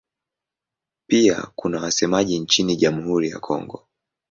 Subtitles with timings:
[1.07, 3.87] Pia kuna wasemaji nchini Jamhuri ya Kongo.